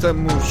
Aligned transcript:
Estamos 0.00 0.44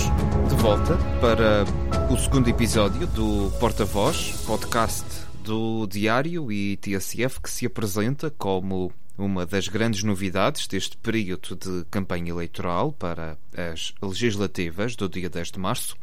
de 0.48 0.56
volta 0.62 0.96
para 1.20 1.66
o 2.14 2.16
segundo 2.16 2.48
episódio 2.48 3.08
do 3.08 3.52
Porta-Voz, 3.60 4.44
podcast 4.46 5.04
do 5.44 5.88
Diário 5.88 6.52
e 6.52 6.78
TSF, 6.78 7.42
que 7.42 7.50
se 7.50 7.66
apresenta 7.66 8.30
como 8.30 8.94
uma 9.18 9.48
das 9.48 9.68
grandes 9.68 10.04
novidades 10.04 10.68
deste 10.68 10.96
período 10.98 11.56
de 11.56 11.84
campanha 11.90 12.30
eleitoral 12.30 12.92
para 12.94 13.40
as 13.58 13.92
legislativas 14.04 14.96
do 14.96 15.10
dia 15.10 15.32
10 15.32 15.54
de 15.54 15.60
março. 15.60 15.98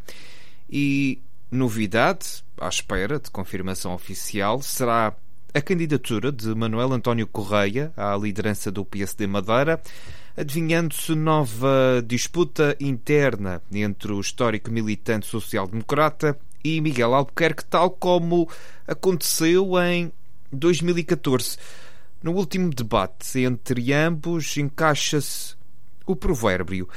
E 0.68 1.22
novidade, 1.48 2.42
à 2.60 2.66
espera 2.66 3.20
de 3.20 3.30
confirmação 3.30 3.94
oficial, 3.94 4.60
será 4.60 5.14
a 5.54 5.60
candidatura 5.62 6.32
de 6.32 6.52
Manuel 6.52 6.92
António 6.92 7.28
Correia 7.28 7.92
à 7.96 8.16
liderança 8.16 8.72
do 8.72 8.84
PSD 8.84 9.28
Madeira, 9.28 9.80
adivinhando-se 10.36 11.14
nova 11.14 12.02
disputa 12.06 12.76
interna 12.78 13.62
entre 13.72 14.12
o 14.12 14.20
histórico 14.20 14.70
militante 14.70 15.26
social-democrata 15.26 16.38
e 16.62 16.80
Miguel 16.80 17.14
Albuquerque, 17.14 17.64
tal 17.64 17.90
como 17.90 18.48
aconteceu 18.86 19.78
em 19.80 20.12
2014. 20.52 21.56
No 22.22 22.32
último 22.32 22.70
debate 22.70 23.40
entre 23.40 23.92
ambos 23.92 24.56
encaixa-se 24.56 25.54
o 26.04 26.14
provérbio: 26.14 26.88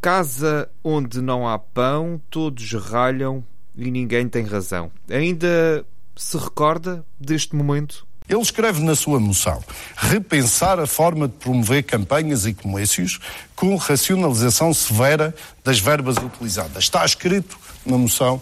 Casa 0.00 0.70
onde 0.82 1.20
não 1.20 1.46
há 1.46 1.58
pão, 1.58 2.20
todos 2.30 2.72
ralham 2.72 3.44
e 3.76 3.90
ninguém 3.90 4.28
tem 4.28 4.44
razão. 4.44 4.90
Ainda 5.08 5.84
se 6.16 6.36
recorda 6.38 7.04
deste 7.18 7.54
momento? 7.54 8.06
Ele 8.30 8.40
escreve 8.40 8.80
na 8.80 8.94
sua 8.94 9.18
moção 9.18 9.60
repensar 9.96 10.78
a 10.78 10.86
forma 10.86 11.26
de 11.26 11.34
promover 11.34 11.82
campanhas 11.82 12.46
e 12.46 12.54
comércios 12.54 13.18
com 13.56 13.74
racionalização 13.74 14.72
severa 14.72 15.34
das 15.64 15.80
verbas 15.80 16.16
utilizadas. 16.16 16.84
Está 16.84 17.04
escrito 17.04 17.58
na 17.84 17.98
moção 17.98 18.40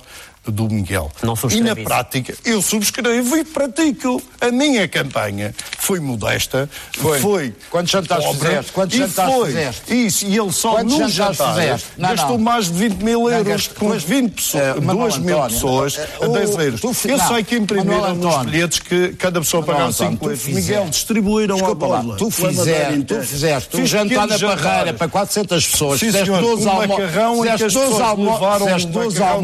do 0.50 0.68
Miguel. 0.68 1.10
Não 1.22 1.34
e 1.50 1.60
na 1.60 1.74
prática, 1.76 2.34
eu 2.44 2.60
subscrevo 2.62 3.36
e 3.36 3.44
pratico. 3.44 4.22
A 4.40 4.50
minha 4.50 4.86
campanha 4.88 5.54
foi 5.78 6.00
modesta, 6.00 6.68
foi. 6.96 7.18
foi 7.20 7.54
Quantos 7.70 7.90
jantares 7.90 8.24
pobre, 8.24 8.48
fizeste? 8.48 8.72
Quantos 8.72 8.94
e 8.96 8.98
jantares 8.98 9.34
foi. 9.34 9.46
fizeste? 9.46 10.06
Isso, 10.06 10.26
e 10.26 10.38
ele 10.38 10.52
só 10.52 10.72
Quantos 10.76 10.98
num 10.98 11.08
jantar 11.08 11.54
fizeste? 11.54 11.86
Não, 11.96 12.08
gastou 12.10 12.30
não. 12.38 12.44
mais 12.44 12.66
de 12.66 12.72
20 12.72 13.02
mil 13.02 13.20
Não, 13.22 13.30
euros 13.30 13.46
gasto- 13.48 13.74
com 13.74 13.88
mas, 13.88 14.02
20 14.02 14.32
pessoas, 14.32 14.62
eh, 14.64 14.80
Manuel 14.80 15.08
2 15.08 15.18
mil 15.18 15.36
António, 15.36 15.54
pessoas 15.54 15.98
eh, 15.98 16.08
a 16.22 16.26
10 16.28 16.54
o- 16.54 16.60
euros. 16.60 16.80
tu 16.80 17.08
eu 17.08 17.18
não, 17.18 17.28
sei 17.28 17.44
que 17.44 17.56
imprimiram 17.56 18.14
nos 18.14 18.44
bilhetes 18.46 18.78
que 18.78 19.08
cada 19.14 19.40
pessoa 19.40 19.60
Manuel 19.60 19.76
pagava 19.76 19.90
António, 19.90 20.12
5 20.12 20.24
tu 20.24 20.30
euros. 20.30 20.46
Miguel, 20.46 20.88
distribuíram 20.88 21.56
Desculpa 21.56 21.84
a 21.84 21.88
lá, 21.88 22.02
bola. 22.02 22.16
tu 22.16 22.30
pela 22.30 22.52
Madeira 22.52 22.90
fizeste, 22.90 23.04
tu 23.06 23.24
fizeste 23.24 23.76
um 23.76 23.86
jantar 23.86 24.26
na 24.28 24.36
jantares. 24.36 24.96
para 24.96 25.08
400 25.08 25.66
pessoas, 25.66 26.00
fizeste 26.00 26.26
senhor, 26.26 26.40
12 26.40 26.66
um 26.66 26.70
almoços, 26.70 26.96
fizeste 27.42 27.62
12 27.62 27.74
pessoas 27.74 28.00
almo- 28.00 28.32
levaram 28.32 28.66
fizeste 28.66 28.86
um 28.86 28.90
12 28.90 29.18
macarrão 29.18 29.36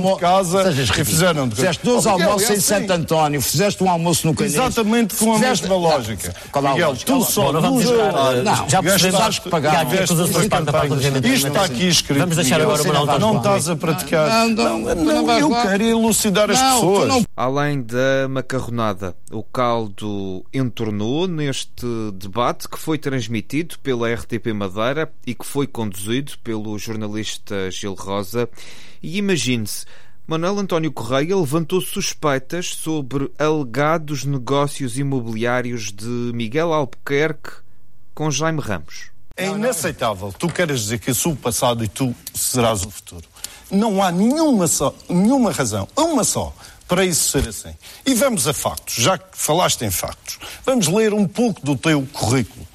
de 0.94 1.00
almo- 1.00 1.06
casa 1.06 1.06
Sejas 1.06 1.06
ridículo. 1.06 1.06
fizeram 1.06 1.48
de- 1.48 1.54
Fizeste 1.56 1.84
12 1.84 2.08
Oh, 2.08 2.12
Miguel, 2.12 2.26
almoços 2.28 2.48
é 2.50 2.52
em 2.52 2.56
assim. 2.56 2.66
Santo 2.66 2.90
António, 2.92 3.40
fizeste 3.42 3.84
um 3.84 3.90
almoço 3.90 4.26
no 4.26 4.34
Canis. 4.34 4.54
Exatamente 4.54 5.14
com 5.16 5.32
a 5.32 5.34
Fizeste- 5.34 5.68
mesma 5.68 5.74
Não, 5.76 5.82
lógica. 5.82 6.34
qual 6.52 6.64
é 6.64 6.68
a 6.68 6.72
Miguel, 6.72 6.88
lógica? 6.88 7.12
tu 7.12 7.22
só 7.24 7.52
não 7.52 7.60
vamos 7.60 7.84
eh, 7.84 8.42
Não, 8.42 8.68
já 8.68 8.80
gastaste 8.80 9.40
que 9.42 9.48
pagar. 9.50 9.86
Isto 9.94 11.46
está 11.48 11.64
aqui 11.64 11.88
escrito. 11.88 12.18
Vamos 12.20 12.36
deixar 12.36 12.60
agora 12.60 12.82
o 12.82 12.86
Manuel 12.86 13.18
Não 13.18 13.36
estás 13.38 13.68
a 13.68 13.76
praticar. 13.76 14.28
Não, 14.28 14.48
não, 14.48 14.78
Não, 14.78 14.94
não 14.94 15.04
não, 15.04 15.26
vais 15.26 15.40
eu 15.40 15.50
quero 15.50 15.82
elucidar 15.82 16.50
as 16.50 16.60
pessoas. 16.60 17.08
não- 17.08 17.24
Além 17.36 17.82
da 17.82 18.28
macarronada, 18.28 19.14
o 19.30 19.42
caldo 19.42 20.44
entornou 20.52 21.26
neste 21.26 21.86
debate 22.14 22.68
que 22.68 22.78
foi 22.78 22.98
transmitido 22.98 23.76
pela 23.82 24.08
RTP 24.08 24.52
Madeira 24.52 25.10
e 25.26 25.34
que 25.34 25.44
foi 25.44 25.66
conduzido 25.66 26.32
pelo 26.42 26.78
jornalista 26.78 27.70
Gil 27.70 27.94
Rosa. 27.94 28.48
E 29.02 29.18
imagine-se, 29.18 29.84
Manuel 30.26 30.58
António 30.58 30.90
Correia 30.90 31.36
levantou 31.36 31.82
suspeitas 31.82 32.68
sobre 32.68 33.30
alegados 33.38 34.24
negócios 34.24 34.96
imobiliários 34.96 35.92
de 35.92 36.06
Miguel 36.32 36.72
Albuquerque 36.72 37.50
com 38.14 38.30
Jaime 38.30 38.60
Ramos. 38.60 39.10
É 39.36 39.48
inaceitável. 39.48 40.32
Tu 40.32 40.48
queres 40.48 40.80
dizer 40.80 41.00
que 41.00 41.10
eu 41.10 41.14
sou 41.14 41.32
o 41.32 41.36
passado 41.36 41.84
e 41.84 41.88
tu 41.88 42.14
serás 42.32 42.86
o 42.86 42.90
futuro. 42.90 43.28
Não 43.70 44.02
há 44.02 44.10
nenhuma, 44.10 44.66
só, 44.66 44.94
nenhuma 45.10 45.50
razão, 45.50 45.86
uma 45.94 46.24
só, 46.24 46.54
para 46.88 47.04
isso 47.04 47.30
ser 47.30 47.46
assim. 47.46 47.74
E 48.06 48.14
vamos 48.14 48.48
a 48.48 48.54
factos, 48.54 48.94
já 48.94 49.18
que 49.18 49.26
falaste 49.32 49.82
em 49.82 49.90
factos. 49.90 50.38
Vamos 50.64 50.88
ler 50.88 51.12
um 51.12 51.28
pouco 51.28 51.60
do 51.62 51.76
teu 51.76 52.06
currículo. 52.14 52.66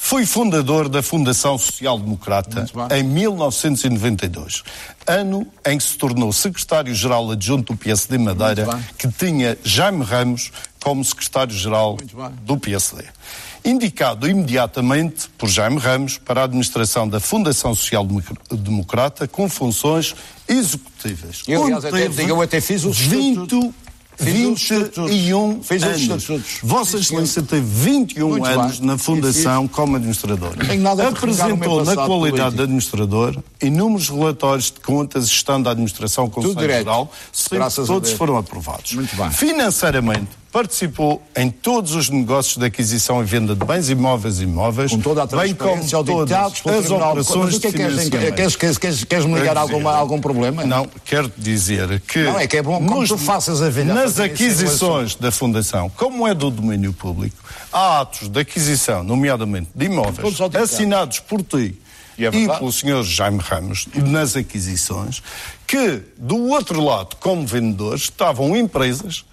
Fui 0.00 0.24
fundador 0.24 0.88
da 0.88 1.02
Fundação 1.02 1.58
Social 1.58 1.98
Democrata 1.98 2.64
em 2.96 3.02
1992, 3.02 4.62
ano 5.06 5.46
em 5.66 5.76
que 5.76 5.82
se 5.84 5.98
tornou 5.98 6.32
secretário-geral 6.32 7.30
adjunto 7.32 7.72
do 7.74 7.78
PSD 7.78 8.16
Madeira, 8.16 8.64
que 8.96 9.08
tinha 9.08 9.58
Jaime 9.64 10.04
Ramos 10.04 10.50
como 10.80 11.04
secretário-geral 11.04 11.98
do 12.42 12.56
PSD. 12.56 13.04
Indicado 13.64 14.26
imediatamente 14.28 15.28
por 15.36 15.48
Jaime 15.48 15.78
Ramos 15.78 16.16
para 16.16 16.42
a 16.42 16.44
administração 16.44 17.06
da 17.08 17.18
Fundação 17.20 17.74
Social 17.74 18.06
Democ- 18.06 18.38
Democrata 18.52 19.26
com 19.26 19.48
funções 19.48 20.14
executivas. 20.46 21.42
Eu, 21.46 21.64
aliás, 21.64 21.84
até- 21.84 22.30
eu 22.30 22.40
até 22.40 22.60
fiz 22.60 22.84
o 22.84 22.92
20, 22.92 23.74
estatuto. 24.20 24.24
Fiz 24.24 24.46
os 24.46 24.62
estatutos. 24.62 25.10
21 25.14 25.62
Fiz 25.62 25.82
os 25.82 26.10
anos. 26.28 26.60
Vossa. 26.62 26.96
Excelência 26.98 27.42
teve 27.42 27.62
21 27.62 28.28
Muito 28.28 28.46
anos 28.46 28.78
bem. 28.78 28.86
na 28.88 28.98
Fundação 28.98 29.68
como 29.68 29.96
administrador. 29.96 30.56
Tenho 30.56 30.82
nada 30.82 31.04
a 31.06 31.10
recriminar 31.10 31.48
no 31.48 31.56
meu 31.56 31.72
Apresentou 31.72 31.94
na 31.96 32.06
qualidade 32.06 32.30
político. 32.32 32.56
de 32.56 32.62
administrador 32.62 33.42
inúmeros 33.62 34.08
relatórios 34.08 34.66
de 34.66 34.80
contas 34.80 35.28
gestão 35.28 35.60
da 35.62 35.70
administração 35.70 36.28
Conselho. 36.28 36.60
Geral, 36.60 37.12
sempre 37.32 37.66
todos 37.86 38.12
foram 38.12 38.36
aprovados. 38.36 38.92
Muito 38.94 39.14
bem. 39.16 39.30
Financeiramente, 39.30 40.28
participou 40.58 41.22
em 41.36 41.50
todos 41.50 41.94
os 41.94 42.10
negócios 42.10 42.56
de 42.56 42.64
aquisição 42.64 43.22
e 43.22 43.24
venda 43.24 43.54
de 43.54 43.64
bens 43.64 43.88
imóveis 43.90 44.40
e 44.40 44.42
imóveis, 44.42 44.90
Com 44.90 45.00
toda 45.00 45.22
a 45.22 45.26
bem 45.26 45.54
como 45.54 45.70
transparência 45.70 46.04
todas 46.04 46.32
as 46.32 46.52
Tribunal. 46.82 47.10
operações 47.10 47.44
Mas 47.44 47.54
o 47.54 47.60
que 47.60 47.66
é 47.66 47.70
de 47.70 47.76
que 47.76 47.82
queres, 47.82 47.98
financiamento. 48.00 48.34
queres, 48.34 48.56
queres, 48.56 48.78
queres, 48.78 49.04
queres 49.04 49.24
me 49.24 49.34
ligar 49.38 49.56
a 49.56 49.60
alguma, 49.60 49.94
algum 49.94 50.20
problema? 50.20 50.64
Não, 50.64 50.84
quero 51.04 51.32
dizer 51.36 52.00
que. 52.00 52.24
Não, 52.24 52.40
é 52.40 52.48
que 52.48 52.56
é 52.56 52.62
bom 52.62 52.84
como 52.84 53.06
tu 53.06 53.16
faças 53.16 53.62
a 53.62 53.70
velha 53.70 53.94
Nas 53.94 54.18
aquisições 54.18 55.14
da 55.14 55.30
Fundação, 55.30 55.88
como 55.90 56.26
é 56.26 56.34
do 56.34 56.50
domínio 56.50 56.92
público, 56.92 57.36
há 57.72 58.00
atos 58.00 58.28
de 58.28 58.40
aquisição, 58.40 59.04
nomeadamente 59.04 59.68
de 59.72 59.84
imóveis, 59.84 60.40
assinados 60.60 61.20
por 61.20 61.40
ti 61.40 61.80
E 62.18 62.26
é 62.26 62.30
e 62.30 62.48
pelo 62.48 62.72
Sr. 62.72 63.04
Jaime 63.04 63.38
Ramos, 63.38 63.86
nas 63.94 64.34
aquisições, 64.34 65.22
que 65.68 66.02
do 66.16 66.48
outro 66.48 66.82
lado, 66.82 67.14
como 67.20 67.46
vendedores, 67.46 68.02
estavam 68.02 68.56
empresas 68.56 69.24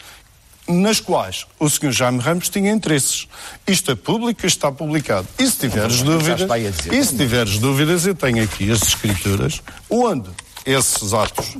nas 0.67 0.99
quais 0.99 1.45
o 1.59 1.69
Sr. 1.69 1.91
Jaime 1.91 2.19
Ramos 2.19 2.49
tinha 2.49 2.71
interesses. 2.71 3.27
Isto 3.67 3.91
é 3.91 3.95
público, 3.95 4.45
isto 4.45 4.57
está 4.57 4.71
publicado. 4.71 5.27
E 5.37 5.47
se 5.47 5.57
tiveres 5.57 6.01
dúvidas, 6.01 6.41
está 6.41 6.55
aí 6.55 6.67
a 6.67 6.71
dizer. 6.71 6.93
e 6.93 7.03
se 7.03 7.15
tiveres 7.15 7.59
dúvidas, 7.59 8.05
eu 8.05 8.15
tenho 8.15 8.43
aqui 8.43 8.71
as 8.71 8.81
escrituras, 8.81 9.61
onde 9.89 10.29
esses 10.65 11.13
atos, 11.13 11.55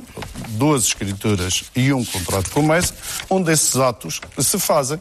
duas 0.50 0.84
escrituras 0.84 1.64
e 1.76 1.92
um 1.92 2.04
contrato 2.04 2.46
de 2.46 2.50
comércio, 2.50 2.94
onde 3.30 3.52
esses 3.52 3.76
atos 3.76 4.20
se 4.38 4.58
fazem, 4.58 5.00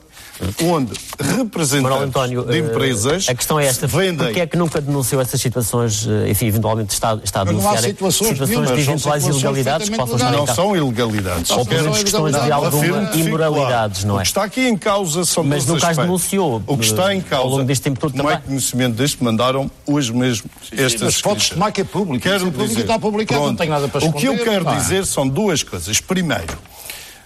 onde 0.64 0.94
representantes 1.20 2.02
António, 2.02 2.44
de 2.44 2.56
eh, 2.56 2.60
empresas 2.60 3.28
a 3.30 3.36
questão 3.36 3.60
é 3.60 3.66
esta: 3.66 3.88
vendem 3.88 4.18
porquê 4.28 4.42
é 4.42 4.48
que 4.48 4.58
nunca 4.58 4.82
denunciou 4.82 5.22
essas 5.22 5.40
situações? 5.40 6.06
eh, 6.08 6.30
Enfim, 6.30 6.48
eventualmente 6.48 6.94
está, 6.94 7.18
está 7.24 7.42
a 7.42 7.46
Mas 7.46 7.54
não 7.56 7.62
há 7.62 7.76
denunciar 7.76 7.90
situações 7.90 8.30
situações 8.32 8.68
de 8.68 8.82
eventuais 8.82 9.24
situações 9.24 9.36
ilegalidades 9.44 9.90
que 9.90 9.96
possam 9.96 10.16
estar 10.16 10.32
não 10.32 10.48
são 10.48 10.76
ilegalidades. 10.76 11.52
Ou 11.52 11.66
pelo 11.66 11.84
menos 11.84 12.04
questões 12.04 12.36
de 12.36 12.52
alguma 12.52 13.12
imoralidades, 13.16 14.04
não 14.04 14.16
é? 14.16 14.18
O 14.20 14.22
que 14.22 14.28
está 14.28 14.44
aqui 14.44 14.68
em 14.68 14.78
causa 14.78 15.26
são 15.26 15.44
Mas 15.44 15.64
as 15.64 15.76
aspectos. 15.76 15.98
denunciou, 16.06 16.62
O 16.68 16.78
que 16.78 16.86
está 16.86 17.14
em 17.14 17.20
eh, 17.20 17.22
causa, 17.22 17.44
ao 17.46 17.50
longo 17.50 17.64
deste 17.64 17.84
tempo 17.84 18.00
todo 18.00 18.12
tomei 18.12 18.34
também. 18.34 18.48
conhecimento 18.48 18.96
deste, 18.96 19.24
mandaram 19.24 19.70
hoje 19.86 20.14
mesmo 20.14 20.50
estas 20.72 21.22
tomar 21.50 21.72
que 21.72 21.82
é 21.82 21.84
público. 21.84 22.24
Quero 22.24 22.48
é 22.48 22.52
dizer, 22.68 22.82
está 22.82 23.00
publicado, 23.00 23.42
não 23.42 23.56
tenho 23.56 23.72
nada 23.72 23.88
para 23.88 24.06
O 24.06 24.14
que 24.14 24.26
eu 24.26 24.34
esconder, 24.34 24.52
quero 24.52 24.66
pá. 24.66 24.76
dizer 24.76 25.06
são 25.06 25.28
duas 25.28 25.64
coisas. 25.64 26.00
Primeiro, 26.00 26.58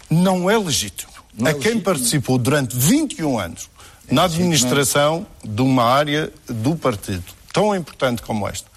não 0.10 0.50
é 0.50 0.58
legítimo 0.58 1.10
é 1.18 1.19
a 1.46 1.54
quem 1.54 1.80
participou 1.80 2.38
durante 2.38 2.76
21 2.78 3.40
anos 3.40 3.70
na 4.12 4.24
administração 4.24 5.26
de 5.44 5.62
uma 5.62 5.84
área 5.84 6.32
do 6.48 6.76
partido 6.76 7.24
tão 7.54 7.76
importante 7.76 8.22
como 8.22 8.48
esta, 8.48 8.68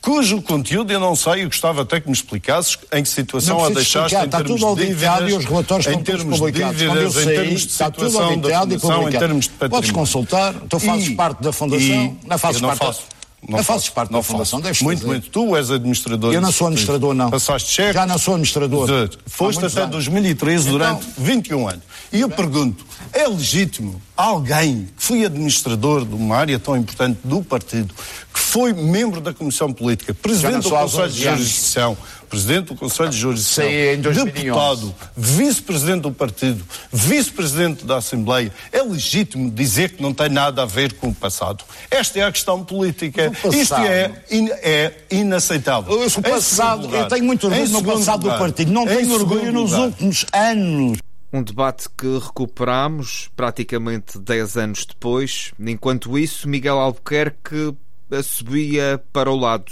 cujo 0.00 0.40
conteúdo 0.42 0.92
eu 0.92 0.98
não 1.00 1.14
sei, 1.14 1.42
eu 1.42 1.46
gostava 1.46 1.82
até 1.82 2.00
que 2.00 2.06
me 2.08 2.12
explicasses 2.14 2.76
em 2.92 3.02
que 3.02 3.08
situação 3.08 3.58
Não 3.58 3.64
a 3.66 3.70
deixaste 3.70 4.16
em 4.16 4.24
está 4.24 4.38
termos 4.38 4.60
de 4.60 4.86
dívidas, 4.86 5.30
e 5.30 5.32
os 5.34 5.44
relatórios 5.44 5.86
em 5.86 6.02
termos 6.02 6.36
de 6.38 6.44
eu 6.44 6.50
dívidas, 6.50 7.16
em 7.16 7.24
saí, 7.24 7.34
termos 7.36 7.60
de 7.66 7.72
situação 7.72 8.40
da 8.40 8.48
e 8.50 8.78
fundação, 8.78 9.08
em 9.08 9.12
termos 9.12 9.44
de 9.44 9.50
Podes 9.50 9.70
património. 9.70 9.94
consultar, 9.94 10.54
tu 10.68 10.78
fazes 10.80 11.08
E- 11.08 11.14
parte 11.14 11.42
da 11.42 11.52
Fundação, 11.52 11.86
e- 11.86 12.16
não 12.28 12.38
fazes 12.38 12.60
eu 12.62 12.68
parte 12.68 12.80
da- 12.80 12.86
faço. 12.86 13.02
Não 13.48 13.64
fazes 13.64 13.88
parte 13.88 14.10
da 14.10 14.18
não 14.18 14.22
Fundação, 14.22 14.60
faço. 14.62 14.84
Muito, 14.84 14.98
fazer. 15.00 15.10
muito. 15.10 15.30
Tu 15.30 15.56
és 15.56 15.70
administrador. 15.70 16.32
Eu 16.34 16.40
não 16.42 16.52
sou 16.52 16.66
administrador, 16.66 17.14
não. 17.14 17.30
Passaste 17.30 17.72
cheque. 17.72 17.94
Já 17.94 18.06
não 18.06 18.18
sou 18.18 18.34
administrador. 18.34 18.86
De- 19.08 19.18
Foste 19.26 19.64
até 19.64 19.80
anos. 19.80 19.92
2013 19.92 20.64
Então- 20.68 20.72
durante 20.78 21.06
21 21.16 21.66
anos. 21.68 21.82
E 22.12 22.20
eu 22.20 22.28
pergunto, 22.28 22.84
é 23.12 23.26
legítimo 23.26 24.00
alguém 24.16 24.88
que 24.96 25.02
foi 25.02 25.24
administrador 25.24 26.04
de 26.04 26.14
uma 26.14 26.36
área 26.36 26.58
tão 26.58 26.76
importante 26.76 27.18
do 27.24 27.42
partido, 27.42 27.94
que 28.32 28.38
foi 28.40 28.72
membro 28.74 29.20
da 29.20 29.32
Comissão 29.32 29.72
Política, 29.72 30.12
presidente 30.12 30.52
não 30.54 30.60
do 30.60 30.70
Conselho 30.70 31.04
11 31.04 31.14
de. 31.14 31.22
Jurisdição, 31.24 31.96
presidente 32.30 32.68
do 32.68 32.76
Conselho 32.76 33.10
de 33.10 33.18
Jurisdição, 33.18 33.64
2011. 34.00 34.24
deputado, 34.32 34.94
vice-presidente 35.16 36.00
do 36.02 36.12
partido, 36.12 36.64
vice-presidente 36.92 37.84
da 37.84 37.96
Assembleia, 37.98 38.52
é 38.72 38.80
legítimo 38.82 39.50
dizer 39.50 39.90
que 39.90 40.02
não 40.02 40.14
tem 40.14 40.28
nada 40.30 40.62
a 40.62 40.64
ver 40.66 40.94
com 40.94 41.08
o 41.08 41.14
passado. 41.14 41.64
Esta 41.90 42.20
é 42.20 42.22
a 42.22 42.32
questão 42.32 42.64
política. 42.64 43.30
Isto 43.52 43.74
é, 43.74 44.22
in- 44.30 44.48
é 44.50 44.94
inaceitável. 45.10 46.00
Eu, 46.00 46.22
passado, 46.22 46.82
lugar- 46.86 47.00
eu 47.02 47.08
tenho 47.08 47.24
muito 47.24 47.46
orgulho 47.48 47.68
no 47.68 47.82
passado 47.84 48.22
lugar- 48.22 48.38
do 48.38 48.40
partido. 48.44 48.72
Não 48.72 48.86
tenho 48.86 49.12
orgulho 49.12 49.52
nos 49.52 49.72
lugar- 49.72 49.86
últimos 49.88 50.24
anos. 50.32 50.98
Um 51.32 51.42
debate 51.42 51.88
que 51.96 52.18
recuperamos 52.18 53.28
praticamente 53.36 54.18
10 54.18 54.56
anos 54.56 54.84
depois. 54.86 55.52
Enquanto 55.60 56.18
isso, 56.18 56.48
Miguel 56.48 56.78
Albuquerque 56.78 57.74
subia 58.22 59.00
para 59.12 59.30
o 59.30 59.36
lado. 59.36 59.70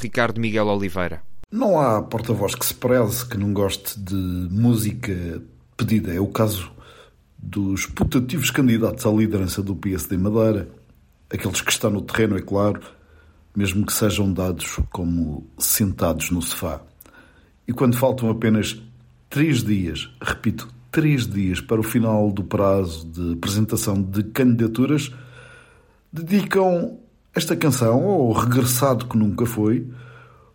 Ricardo 0.00 0.40
Miguel 0.40 0.66
Oliveira. 0.66 1.22
Não 1.54 1.80
há 1.80 2.02
porta-voz 2.02 2.56
que 2.56 2.66
se 2.66 2.74
preze 2.74 3.24
que 3.24 3.38
não 3.38 3.52
goste 3.52 3.96
de 4.00 4.16
música 4.50 5.40
pedida. 5.76 6.12
É 6.12 6.18
o 6.18 6.26
caso 6.26 6.68
dos 7.38 7.86
putativos 7.86 8.50
candidatos 8.50 9.06
à 9.06 9.10
liderança 9.12 9.62
do 9.62 9.76
PSD 9.76 10.16
Madeira, 10.18 10.68
aqueles 11.30 11.60
que 11.60 11.70
estão 11.70 11.90
no 11.90 12.02
terreno, 12.02 12.36
é 12.36 12.42
claro, 12.42 12.80
mesmo 13.54 13.86
que 13.86 13.92
sejam 13.92 14.32
dados 14.32 14.80
como 14.90 15.46
sentados 15.56 16.28
no 16.32 16.42
sofá. 16.42 16.80
E 17.68 17.72
quando 17.72 17.96
faltam 17.96 18.28
apenas 18.30 18.82
três 19.30 19.62
dias, 19.62 20.10
repito, 20.20 20.68
três 20.90 21.24
dias 21.24 21.60
para 21.60 21.78
o 21.78 21.84
final 21.84 22.32
do 22.32 22.42
prazo 22.42 23.06
de 23.06 23.34
apresentação 23.34 24.02
de 24.02 24.24
candidaturas, 24.24 25.14
dedicam 26.12 26.98
esta 27.32 27.54
canção 27.54 28.02
ao 28.06 28.32
regressado 28.32 29.06
que 29.06 29.16
nunca 29.16 29.46
foi, 29.46 29.88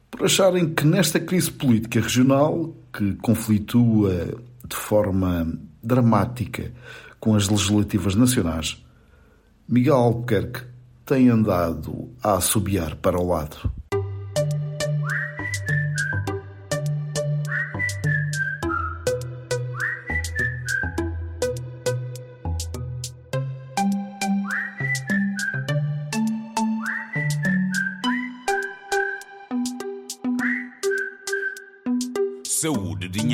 por 0.10 0.26
acharem 0.26 0.74
que 0.74 0.86
nesta 0.86 1.20
crise 1.20 1.52
política 1.52 2.02
regional, 2.02 2.74
que 2.92 3.14
conflitua 3.16 4.36
de 4.68 4.76
forma 4.76 5.52
dramática 5.82 6.72
com 7.20 7.36
as 7.36 7.48
legislativas 7.48 8.16
nacionais, 8.16 8.84
Miguel 9.68 9.96
Albuquerque 9.96 10.62
tem 11.06 11.30
andado 11.30 12.10
a 12.24 12.34
assobiar 12.34 12.96
para 12.96 13.20
o 13.20 13.28
lado. 13.28 13.72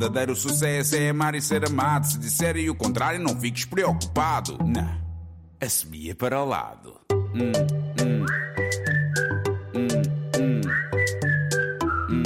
Verdadeiro 0.00 0.34
sucesso 0.34 0.96
é 0.96 1.10
amar 1.10 1.34
e 1.34 1.42
ser 1.42 1.62
amado. 1.62 2.06
Se 2.06 2.18
disserem 2.18 2.70
o 2.70 2.74
contrário, 2.74 3.20
não 3.20 3.38
fiques 3.38 3.66
preocupado. 3.66 4.56
Não, 4.64 4.98
assobia 5.60 6.14
para 6.14 6.42
o 6.42 6.46
lado. 6.46 6.98
Hum, 7.12 7.52
hum. 8.00 8.24
Hum, 9.74 9.88
hum. 10.40 10.62
Hum, 12.08 12.22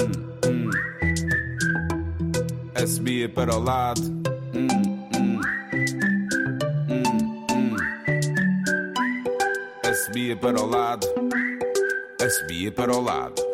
hum. 0.47 0.71
Assobia 2.81 3.29
para 3.29 3.57
o 3.57 3.59
lado. 3.59 4.03
Hum, 4.55 4.69
hum. 5.17 5.41
Hum, 6.89 7.03
hum. 7.51 7.77
Assobia 9.91 10.37
para 10.37 10.63
o 10.63 10.67
lado. 10.67 11.09
Assobia 12.25 12.71
para 12.71 12.97
o 12.97 13.01
lado. 13.01 13.54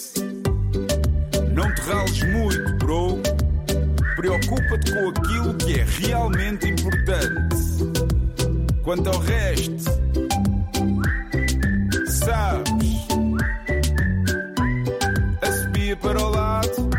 Não 1.53 1.73
te 1.73 1.81
rales 1.81 2.23
muito, 2.23 2.73
bro. 2.77 3.21
Preocupa-te 4.15 4.93
com 4.93 5.09
aquilo 5.09 5.53
que 5.55 5.79
é 5.79 5.83
realmente 5.83 6.67
importante. 6.67 7.55
Quanto 8.83 9.09
ao 9.09 9.19
resto, 9.19 9.83
sabes. 12.07 13.07
Assobia 15.41 15.95
para 15.97 16.21
o 16.21 16.29
lado, 16.29 16.89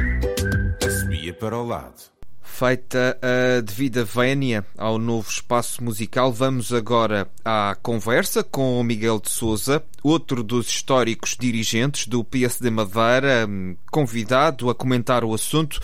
assobia 0.84 1.34
para 1.34 1.56
o 1.56 1.66
lado. 1.66 2.21
Feita 2.54 3.18
a 3.22 3.62
devida 3.62 4.04
vénia 4.04 4.62
ao 4.76 4.98
novo 4.98 5.28
espaço 5.28 5.82
musical, 5.82 6.30
vamos 6.30 6.70
agora 6.70 7.26
à 7.42 7.74
conversa 7.82 8.44
com 8.44 8.78
o 8.78 8.84
Miguel 8.84 9.18
de 9.18 9.30
Souza, 9.30 9.82
outro 10.04 10.44
dos 10.44 10.68
históricos 10.68 11.34
dirigentes 11.34 12.06
do 12.06 12.22
PSD 12.22 12.68
Madeira, 12.68 13.46
hum, 13.48 13.74
convidado 13.90 14.68
a 14.68 14.74
comentar 14.74 15.24
o 15.24 15.32
assunto. 15.32 15.80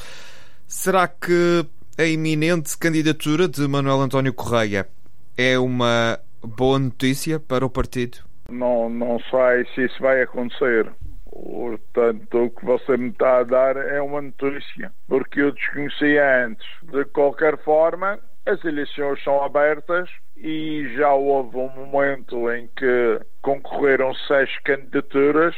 Será 0.67 1.09
que 1.09 1.65
a 1.97 2.05
iminente 2.05 2.77
candidatura 2.77 3.49
de 3.49 3.67
Manuel 3.67 4.03
António 4.03 4.35
Correia 4.35 4.87
é 5.39 5.59
uma 5.59 6.21
boa 6.43 6.79
notícia 6.79 7.41
para 7.41 7.65
o 7.65 7.71
partido? 7.71 8.19
Não, 8.51 8.91
não 8.91 9.19
sei 9.31 9.65
se 9.75 9.87
isso 9.87 10.01
vai 10.01 10.23
acontecer. 10.23 10.93
Portanto, 11.41 12.45
o 12.45 12.51
que 12.51 12.65
você 12.65 12.97
me 12.97 13.11
está 13.11 13.39
a 13.39 13.45
dar 13.45 13.77
é 13.77 14.01
uma 14.01 14.21
notícia, 14.21 14.93
porque 15.07 15.41
eu 15.41 15.53
desconhecia 15.53 16.47
antes. 16.47 16.67
De 16.83 17.05
qualquer 17.05 17.57
forma, 17.59 18.19
as 18.45 18.65
eleições 18.65 19.23
são 19.23 19.43
abertas 19.45 20.11
e 20.37 20.93
já 20.97 21.13
houve 21.15 21.57
um 21.57 21.69
momento 21.69 22.51
em 22.51 22.67
que 22.77 23.21
concorreram 23.41 24.13
seis 24.27 24.51
candidaturas 24.65 25.55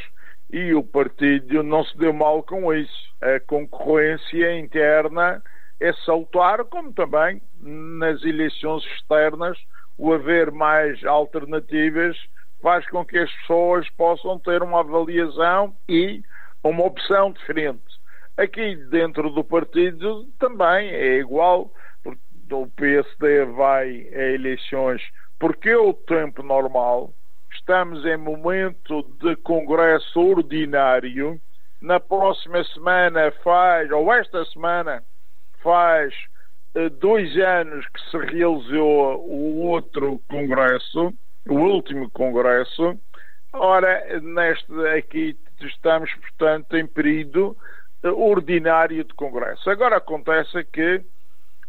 e 0.51 0.71
o 0.73 0.83
partido 0.83 1.63
não 1.63 1.83
se 1.83 1.97
deu 1.97 2.13
mal 2.13 2.43
com 2.43 2.71
isso. 2.71 3.11
A 3.19 3.39
concorrência 3.39 4.59
interna 4.59 5.41
é 5.79 5.91
salutar, 6.05 6.63
como 6.65 6.93
também 6.93 7.41
nas 7.59 8.23
eleições 8.23 8.83
externas 8.97 9.57
o 9.97 10.13
haver 10.13 10.51
mais 10.51 11.03
alternativas 11.05 12.15
faz 12.61 12.87
com 12.89 13.05
que 13.05 13.17
as 13.17 13.31
pessoas 13.41 13.89
possam 13.91 14.39
ter 14.39 14.61
uma 14.61 14.79
avaliação 14.81 15.75
e 15.89 16.21
uma 16.63 16.85
opção 16.85 17.31
diferente. 17.31 17.81
Aqui 18.37 18.75
dentro 18.89 19.29
do 19.29 19.43
partido 19.43 20.25
também 20.39 20.89
é 20.89 21.17
igual, 21.17 21.71
o 22.51 22.67
PSD 22.75 23.45
vai 23.45 24.07
a 24.13 24.31
eleições 24.33 25.01
porque 25.41 25.69
é 25.69 25.77
o 25.77 25.91
tempo 25.91 26.43
normal, 26.43 27.11
estamos 27.51 28.05
em 28.05 28.15
momento 28.15 29.01
de 29.19 29.35
congresso 29.37 30.19
ordinário, 30.19 31.41
na 31.81 31.99
próxima 31.99 32.63
semana 32.65 33.31
faz, 33.43 33.89
ou 33.89 34.13
esta 34.13 34.45
semana, 34.45 35.03
faz 35.63 36.13
eh, 36.75 36.89
dois 36.89 37.35
anos 37.37 37.83
que 37.87 38.11
se 38.11 38.17
realizou 38.17 39.27
o 39.27 39.61
outro 39.65 40.21
congresso, 40.29 41.11
o 41.47 41.55
último 41.55 42.09
congresso. 42.11 42.97
Ora, 43.53 44.19
neste 44.21 44.71
aqui 44.97 45.37
estamos, 45.61 46.13
portanto, 46.15 46.75
em 46.75 46.87
período 46.87 47.55
eh, 48.03 48.09
ordinário 48.09 49.03
de 49.03 49.13
congresso. 49.13 49.69
Agora 49.69 49.97
acontece 49.97 50.63
que 50.65 51.03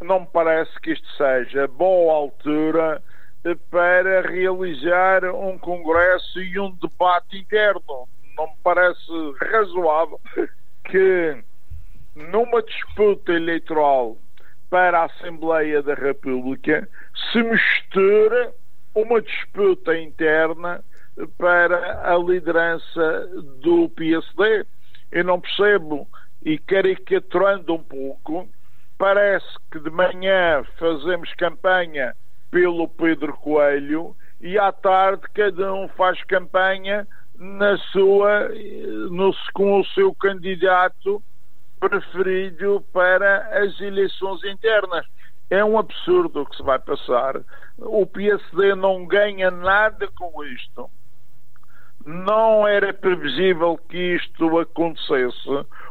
não 0.01 0.21
me 0.21 0.27
parece 0.27 0.71
que 0.81 0.93
isto 0.93 1.07
seja 1.15 1.67
boa 1.67 2.13
altura 2.13 3.03
eh, 3.43 3.55
para 3.69 4.21
realizar 4.21 5.25
um 5.25 5.57
congresso 5.57 6.39
e 6.41 6.59
um 6.59 6.71
debate 6.71 7.37
interno. 7.37 8.07
Não 8.37 8.47
me 8.47 8.57
parece 8.63 9.11
razoável 9.51 10.19
que 10.85 11.43
numa 12.15 12.61
disputa 12.63 13.31
eleitoral 13.33 14.17
para 14.69 15.01
a 15.01 15.05
Assembleia 15.05 15.83
da 15.83 15.93
República 15.93 16.87
se 17.31 17.43
misture 17.43 18.49
uma 18.95 19.21
disputa 19.21 19.97
interna 19.97 20.83
para 21.37 22.11
a 22.11 22.17
liderança 22.17 23.27
do 23.61 23.89
PSD. 23.89 24.65
Eu 25.11 25.23
não 25.23 25.39
percebo, 25.39 26.07
e 26.43 26.57
caricaturando 26.57 27.73
um 27.73 27.83
pouco, 27.83 28.47
parece 28.97 29.47
que 29.71 29.79
de 29.79 29.89
manhã 29.89 30.63
fazemos 30.77 31.33
campanha 31.35 32.15
pelo 32.51 32.87
Pedro 32.87 33.33
Coelho 33.33 34.15
e 34.41 34.57
à 34.57 34.71
tarde 34.71 35.23
cada 35.33 35.73
um 35.73 35.87
faz 35.89 36.21
campanha 36.25 37.07
na 37.35 37.77
sua, 37.77 38.49
no, 39.09 39.33
com 39.53 39.79
o 39.79 39.85
seu 39.87 40.13
candidato 40.15 41.23
preferido 41.79 42.83
para 42.93 43.63
as 43.63 43.79
eleições 43.81 44.43
internas. 44.43 45.05
É 45.49 45.63
um 45.63 45.77
absurdo 45.77 46.41
o 46.41 46.45
que 46.45 46.55
se 46.55 46.63
vai 46.63 46.79
passar. 46.79 47.41
O 47.77 48.05
PSD 48.05 48.75
não 48.75 49.05
ganha 49.05 49.51
nada 49.51 50.07
com 50.15 50.43
isto. 50.43 50.89
Não 52.05 52.67
era 52.67 52.93
previsível 52.93 53.77
que 53.77 54.15
isto 54.15 54.59
acontecesse. 54.59 55.49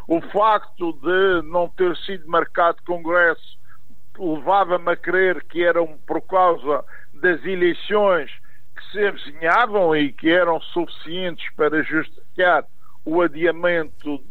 O 0.08 0.20
facto 0.32 0.92
de 0.94 1.48
não 1.48 1.68
ter 1.68 1.96
sido 1.98 2.28
marcado 2.28 2.82
Congresso 2.84 3.58
levava-me 4.18 4.92
a 4.92 4.96
crer 4.96 5.42
que 5.44 5.64
eram 5.64 5.98
por 6.06 6.20
causa 6.22 6.84
das 7.14 7.42
eleições 7.44 8.30
que 8.76 8.90
se 8.90 9.06
avizinhavam 9.06 9.94
e 9.96 10.12
que 10.12 10.30
eram 10.30 10.60
suficientes 10.60 11.48
para 11.54 11.82
justificar 11.82 12.64
o 13.04 13.20
adiamento 13.20 14.22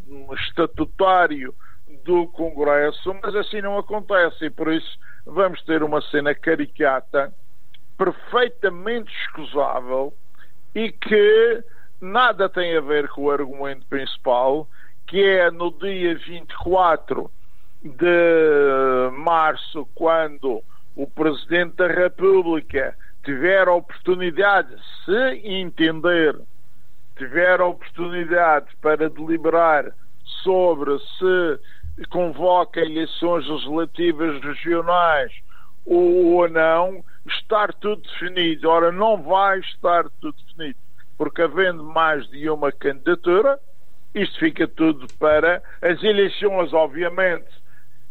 estatutário 0.48 1.54
do 2.06 2.28
Congresso, 2.28 3.14
mas 3.22 3.36
assim 3.36 3.62
não 3.62 3.78
acontece 3.78 4.46
e 4.46 4.50
por 4.50 4.72
isso 4.72 4.98
vamos 5.26 5.62
ter 5.64 5.84
uma 5.84 6.02
cena 6.02 6.34
caricata, 6.34 7.34
perfeitamente 7.98 9.12
escusável 9.22 10.14
e 10.74 10.92
que 10.92 11.64
nada 12.00 12.50
tem 12.50 12.76
a 12.76 12.82
ver 12.82 13.08
com 13.10 13.26
o 13.26 13.32
argumento 13.32 13.86
principal, 13.88 14.68
que 15.08 15.22
é 15.24 15.52
no 15.52 15.72
dia 15.72 16.16
24 16.16 17.30
de 17.84 19.12
março, 19.18 19.88
quando 19.96 20.64
o 20.96 21.08
Presidente 21.08 21.76
da 21.76 21.88
República 21.88 22.96
tiver 23.24 23.68
a 23.68 23.74
oportunidade, 23.74 24.76
se 25.06 25.42
entender 25.44 26.36
tiver 27.22 27.62
a 27.62 27.66
oportunidade 27.66 28.68
para 28.82 29.08
deliberar 29.10 29.94
sobre 30.44 30.98
se 30.98 31.60
convoca 32.10 32.80
eleições 32.80 33.48
legislativas 33.48 34.42
regionais 34.42 35.32
ou 35.86 36.48
não, 36.48 37.04
estar 37.28 37.74
tudo 37.74 38.02
definido. 38.02 38.70
Ora, 38.70 38.92
não 38.92 39.22
vai 39.22 39.60
estar 39.60 40.06
tudo 40.22 40.36
definido, 40.46 40.80
porque 41.18 41.42
havendo 41.42 41.84
mais 41.84 42.28
de 42.30 42.50
uma 42.50 42.72
candidatura, 42.72 43.60
isto 44.14 44.40
fica 44.40 44.68
tudo 44.68 45.08
para 45.20 45.62
as 45.82 46.04
eleições, 46.04 46.74
obviamente, 46.74 47.50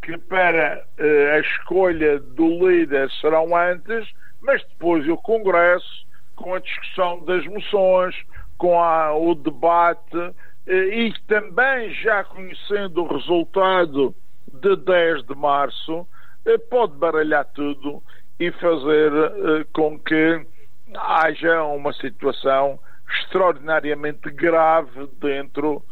que 0.03 0.17
para 0.17 0.83
uh, 0.99 1.35
a 1.35 1.41
escolha 1.41 2.19
do 2.19 2.69
líder 2.69 3.11
serão 3.21 3.55
antes, 3.55 4.09
mas 4.41 4.63
depois 4.65 5.07
o 5.09 5.17
Congresso, 5.17 6.07
com 6.35 6.55
a 6.55 6.59
discussão 6.59 7.23
das 7.25 7.45
moções, 7.47 8.17
com 8.57 8.81
a, 8.81 9.15
o 9.15 9.35
debate 9.35 10.17
eh, 10.17 10.33
e 10.73 11.13
também 11.27 11.93
já 11.95 12.23
conhecendo 12.25 13.03
o 13.03 13.17
resultado 13.17 14.15
de 14.53 14.77
10 14.77 15.25
de 15.25 15.35
março, 15.35 16.07
eh, 16.47 16.59
pode 16.59 16.97
baralhar 16.97 17.45
tudo 17.55 18.03
e 18.39 18.51
fazer 18.53 19.13
eh, 19.13 19.65
com 19.73 19.99
que 19.99 20.47
haja 20.97 21.63
uma 21.65 21.93
situação 21.95 22.79
extraordinariamente 23.23 24.31
grave 24.31 25.09
dentro 25.21 25.83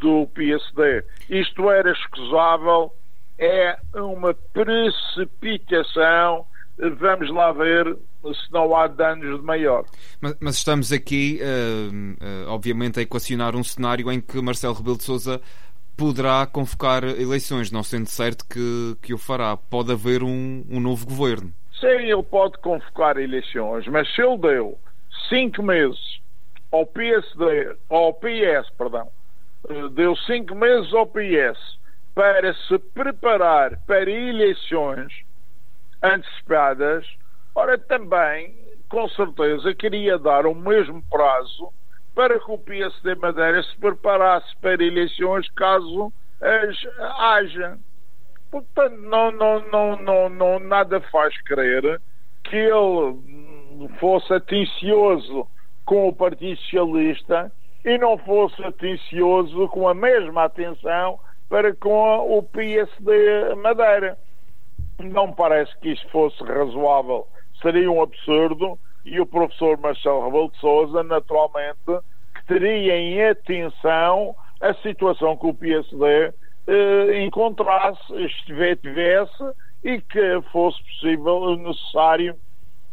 do 0.00 0.26
PSD. 0.34 1.04
Isto 1.30 1.70
era 1.70 1.92
escusável, 1.92 2.92
é 3.38 3.78
uma 3.94 4.34
precipitação 4.52 6.46
vamos 6.90 7.30
lá 7.30 7.52
ver 7.52 7.96
se 8.22 8.52
não 8.52 8.74
há 8.76 8.86
danos 8.86 9.40
de 9.40 9.44
maior. 9.44 9.84
Mas, 10.20 10.36
mas 10.40 10.56
estamos 10.56 10.92
aqui, 10.92 11.40
uh, 11.42 12.48
uh, 12.48 12.50
obviamente, 12.50 12.98
a 12.98 13.02
equacionar 13.02 13.56
um 13.56 13.64
cenário 13.64 14.10
em 14.10 14.20
que 14.20 14.40
Marcelo 14.40 14.74
Rebelo 14.74 14.96
de 14.96 15.04
Sousa 15.04 15.40
poderá 15.96 16.46
convocar 16.46 17.04
eleições, 17.04 17.70
não 17.70 17.82
sendo 17.82 18.06
certo 18.06 18.46
que, 18.46 18.96
que 19.02 19.14
o 19.14 19.18
fará. 19.18 19.56
Pode 19.56 19.92
haver 19.92 20.22
um, 20.22 20.64
um 20.68 20.80
novo 20.80 21.06
governo. 21.06 21.52
Sim, 21.78 21.86
ele 21.86 22.22
pode 22.22 22.58
convocar 22.58 23.18
eleições, 23.18 23.86
mas 23.88 24.12
se 24.14 24.22
ele 24.22 24.38
deu 24.38 24.78
cinco 25.28 25.62
meses 25.62 26.20
ao 26.70 26.86
PSD, 26.86 27.76
ao 27.90 28.14
PS, 28.14 28.70
perdão, 28.78 29.08
eh, 29.68 29.88
deu 29.90 30.16
cinco 30.16 30.54
meses 30.54 30.92
ao 30.94 31.06
PS 31.06 31.58
para 32.14 32.54
se 32.54 32.78
preparar 32.94 33.78
para 33.86 34.10
eleições, 34.10 35.12
antecipadas, 36.02 37.06
ora 37.54 37.78
também, 37.78 38.54
com 38.88 39.08
certeza, 39.10 39.74
queria 39.74 40.18
dar 40.18 40.46
o 40.46 40.54
mesmo 40.54 41.02
prazo 41.10 41.72
para 42.14 42.38
que 42.38 42.50
o 42.50 42.58
PSD 42.58 43.14
Madeira 43.14 43.62
se 43.62 43.76
preparasse 43.78 44.54
para 44.60 44.84
eleições 44.84 45.48
caso 45.50 46.12
as 46.40 46.76
haja. 47.18 47.78
Portanto, 48.50 48.96
não, 48.98 49.30
não, 49.30 49.60
não, 49.70 49.96
não, 49.96 50.28
não, 50.28 50.58
nada 50.58 51.00
faz 51.10 51.34
crer 51.42 52.00
que 52.44 52.56
ele 52.56 53.88
fosse 53.98 54.32
atencioso 54.34 55.46
com 55.86 56.08
o 56.08 56.14
Partido 56.14 56.58
Socialista 56.60 57.50
e 57.84 57.96
não 57.98 58.18
fosse 58.18 58.62
atencioso 58.62 59.68
com 59.68 59.88
a 59.88 59.94
mesma 59.94 60.44
atenção 60.44 61.18
para 61.48 61.74
com 61.74 62.38
o 62.38 62.42
PSD 62.42 63.54
Madeira 63.56 64.18
não 64.98 65.32
parece 65.32 65.76
que 65.80 65.92
isto 65.92 66.08
fosse 66.10 66.42
razoável. 66.44 67.26
Seria 67.62 67.90
um 67.90 68.02
absurdo 68.02 68.78
e 69.04 69.20
o 69.20 69.26
professor 69.26 69.78
Marcelo 69.78 70.24
Rebelo 70.24 70.50
de 70.50 70.58
Sousa, 70.58 71.02
naturalmente, 71.02 71.78
que 72.34 72.46
teria 72.46 72.96
em 72.96 73.24
atenção 73.24 74.34
a 74.60 74.74
situação 74.74 75.36
que 75.36 75.46
o 75.46 75.54
PSD 75.54 76.32
eh, 76.66 77.24
encontrasse, 77.24 78.00
tivesse 78.44 79.44
e 79.82 80.00
que 80.00 80.42
fosse 80.52 80.80
possível, 80.84 81.56
necessário, 81.56 82.36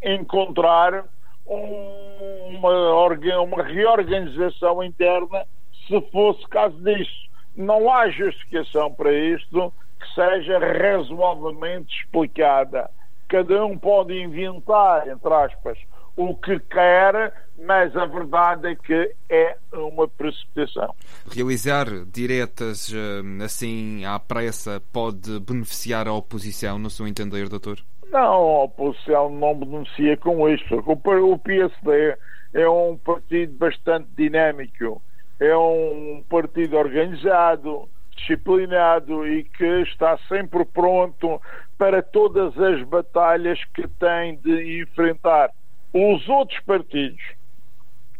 encontrar 0.03 1.05
um, 1.45 2.57
uma, 2.57 3.03
uma 3.41 3.63
reorganização 3.63 4.83
interna 4.83 5.45
se 5.87 6.01
fosse 6.11 6.47
caso 6.47 6.77
disso. 6.83 7.29
Não 7.55 7.91
há 7.91 8.09
justificação 8.09 8.93
para 8.93 9.11
isto 9.11 9.73
que 9.99 10.13
seja 10.13 10.59
razoavelmente 10.59 11.93
explicada. 11.95 12.89
Cada 13.29 13.63
um 13.63 13.77
pode 13.77 14.13
inventar, 14.13 15.07
entre 15.07 15.33
aspas, 15.33 15.77
o 16.17 16.35
que 16.35 16.59
quer, 16.59 17.33
mas 17.65 17.95
a 17.95 18.05
verdade 18.05 18.67
é 18.67 18.75
que 18.75 19.15
é 19.29 19.55
uma 19.71 20.07
precipitação. 20.07 20.93
Realizar 21.31 21.85
diretas 22.11 22.91
eh, 22.93 23.43
assim 23.43 24.03
à 24.03 24.19
pressa 24.19 24.81
pode 24.91 25.39
beneficiar 25.39 26.07
a 26.07 26.13
oposição, 26.13 26.77
no 26.77 26.89
seu 26.89 27.07
entender, 27.07 27.47
doutor? 27.47 27.79
Não, 28.11 28.19
a 28.19 28.63
oposição 28.63 29.29
não 29.29 29.55
beneficia 29.55 30.17
com 30.17 30.49
isto. 30.49 30.83
O 30.85 31.37
PSD 31.37 32.17
é 32.53 32.67
um 32.67 32.97
partido 32.97 33.53
bastante 33.57 34.09
dinâmico, 34.17 35.01
é 35.39 35.55
um 35.55 36.23
partido 36.27 36.75
organizado, 36.75 37.87
disciplinado 38.19 39.27
e 39.27 39.43
que 39.43 39.81
está 39.81 40.17
sempre 40.27 40.65
pronto 40.65 41.41
para 41.77 42.01
todas 42.01 42.57
as 42.59 42.83
batalhas 42.83 43.63
que 43.73 43.87
tem 43.87 44.37
de 44.37 44.81
enfrentar. 44.81 45.51
Os 45.93 46.27
outros 46.29 46.59
partidos, 46.61 47.21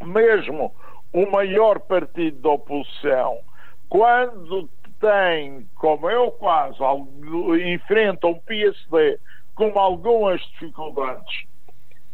mesmo 0.04 0.74
o 1.14 1.30
maior 1.32 1.80
partido 1.80 2.42
da 2.42 2.50
oposição, 2.50 3.40
quando 3.90 4.70
tem, 5.00 5.68
como 5.76 6.08
o 6.08 6.32
caso, 6.32 6.84
enfrenta 7.66 8.28
um 8.28 8.40
PSD 8.40 9.20
com 9.56 9.78
algumas 9.78 10.42
dificuldades, 10.42 11.46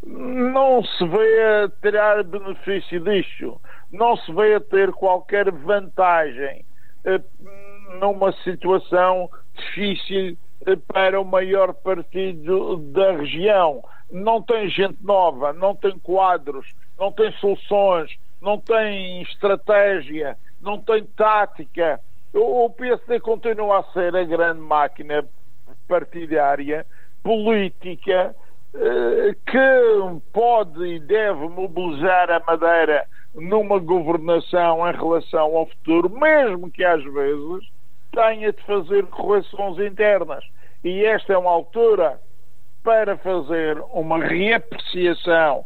não 0.06 0.84
se 0.84 1.08
vê 1.08 1.44
a 1.44 1.70
tirar 1.82 2.24
benefício 2.24 3.00
disto, 3.00 3.60
não 3.92 4.16
se 4.18 4.32
vê 4.34 4.56
a 4.56 4.62
ter 4.62 4.92
qualquer 4.92 5.52
vantagem 5.52 6.64
eh, 7.06 7.22
numa 8.00 8.32
situação 8.44 9.30
difícil 9.56 10.38
eh, 10.66 10.76
para 10.88 11.20
o 11.20 11.26
maior 11.26 11.74
partido 11.74 12.78
da 12.78 13.14
região. 13.14 13.84
Não 14.12 14.42
tem 14.42 14.70
gente 14.70 14.98
nova, 15.04 15.54
não 15.54 15.76
tem 15.76 15.98
quadros, 16.00 16.68
não 17.00 17.12
tem 17.12 17.32
soluções, 17.34 18.12
não 18.42 18.60
tem 18.60 19.22
estratégia, 19.24 20.38
não 20.62 20.80
tem 20.80 21.04
tática. 21.18 22.00
O 22.34 22.70
PSD 22.70 23.20
continua 23.20 23.80
a 23.80 23.84
ser 23.94 24.16
a 24.16 24.24
grande 24.24 24.60
máquina 24.60 25.26
partidária, 25.88 26.86
política, 27.24 28.36
eh, 28.76 29.36
que 29.46 30.22
pode 30.34 30.84
e 30.86 31.00
deve 31.00 31.48
mobilizar 31.48 32.30
a 32.30 32.42
Madeira 32.42 33.06
numa 33.34 33.80
governação 33.80 34.88
em 34.88 34.94
relação 34.94 35.56
ao 35.58 35.68
futuro, 35.68 36.10
mesmo 36.10 36.70
que 36.70 36.84
às 36.84 37.04
vezes 37.04 37.70
tenha 38.12 38.52
de 38.52 38.62
fazer 38.64 39.06
correções 39.08 39.80
internas. 39.80 40.44
E 40.84 41.04
esta 41.06 41.34
é 41.34 41.38
uma 41.38 41.52
altura 41.52 42.20
para 42.84 43.18
fazer 43.18 43.80
uma 43.92 44.24
reapreciação 44.24 45.66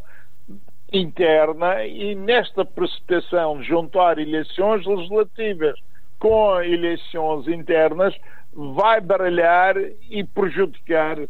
interna 0.92 1.86
e 1.86 2.16
nesta 2.16 2.66
precipitação 2.66 3.60
de 3.60 3.68
juntar 3.68 4.18
eleições 4.18 4.86
legislativas 4.86 5.80
com 6.18 6.62
eleições 6.62 7.48
internas 7.48 8.16
vai 8.54 9.00
baralhar 9.00 9.76
e 10.10 10.24
prejudicar 10.24 11.20
uh, 11.20 11.28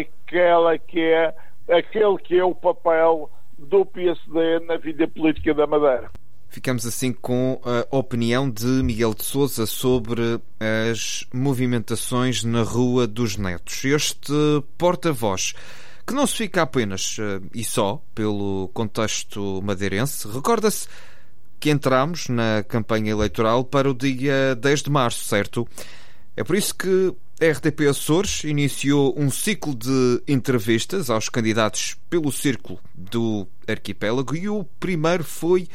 aquela 0.00 0.76
que 0.78 1.00
é 1.00 1.34
aquele 1.68 2.18
que 2.18 2.38
é 2.38 2.44
o 2.44 2.54
papel 2.54 3.30
do 3.58 3.84
PSD 3.84 4.60
na 4.60 4.76
vida 4.76 5.06
política 5.06 5.52
da 5.54 5.66
Madeira. 5.66 6.10
Ficamos 6.50 6.86
assim 6.86 7.12
com 7.12 7.60
a 7.62 7.96
opinião 7.96 8.50
de 8.50 8.66
Miguel 8.66 9.12
de 9.12 9.22
Souza 9.22 9.66
sobre 9.66 10.40
as 10.90 11.26
movimentações 11.32 12.42
na 12.42 12.62
Rua 12.62 13.06
dos 13.06 13.36
Netos. 13.36 13.84
Este 13.84 14.32
porta-voz, 14.78 15.54
que 16.06 16.14
não 16.14 16.26
se 16.26 16.36
fica 16.36 16.62
apenas 16.62 17.18
eh, 17.20 17.40
e 17.54 17.62
só 17.62 18.02
pelo 18.14 18.70
contexto 18.72 19.60
madeirense, 19.62 20.26
recorda-se 20.26 20.88
que 21.60 21.70
entramos 21.70 22.28
na 22.28 22.64
campanha 22.66 23.10
eleitoral 23.10 23.62
para 23.62 23.90
o 23.90 23.94
dia 23.94 24.54
10 24.54 24.84
de 24.84 24.90
março, 24.90 25.24
certo? 25.24 25.68
É 26.34 26.42
por 26.42 26.56
isso 26.56 26.74
que 26.74 27.14
a 27.40 27.50
RTP 27.52 27.88
Açores 27.90 28.42
iniciou 28.44 29.14
um 29.18 29.30
ciclo 29.30 29.74
de 29.74 30.22
entrevistas 30.26 31.10
aos 31.10 31.28
candidatos 31.28 31.96
pelo 32.08 32.32
Círculo 32.32 32.80
do 32.94 33.46
Arquipélago 33.66 34.34
e 34.34 34.48
o 34.48 34.64
primeiro 34.80 35.24
foi 35.24 35.68